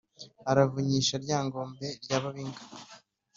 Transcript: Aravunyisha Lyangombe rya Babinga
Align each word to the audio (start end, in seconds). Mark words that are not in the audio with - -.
Aravunyisha 0.51 1.15
Lyangombe 1.23 1.87
rya 2.03 2.17
Babinga 2.23 2.61